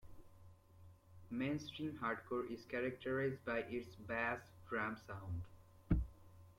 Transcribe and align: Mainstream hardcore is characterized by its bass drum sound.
Mainstream 1.29 1.99
hardcore 1.99 2.49
is 2.49 2.65
characterized 2.65 3.45
by 3.45 3.59
its 3.59 3.93
bass 4.07 4.39
drum 4.67 4.97
sound. 5.05 5.43